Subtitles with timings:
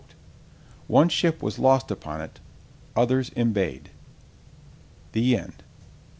[0.87, 2.39] One ship was lost upon it:
[2.95, 3.91] others embayed.
[5.11, 5.61] THE END.